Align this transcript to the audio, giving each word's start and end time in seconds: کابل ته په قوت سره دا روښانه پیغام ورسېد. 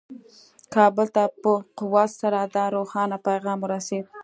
کابل 0.75 1.07
ته 1.15 1.23
په 1.41 1.51
قوت 1.77 2.09
سره 2.21 2.39
دا 2.55 2.65
روښانه 2.75 3.17
پیغام 3.27 3.59
ورسېد. 3.61 4.05